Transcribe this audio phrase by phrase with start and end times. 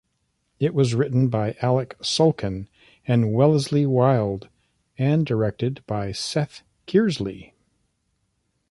[0.59, 2.67] It was written by Alec Sulkin
[3.05, 4.49] and Wellesley Wild
[4.97, 7.53] and directed by Seth Kearsley.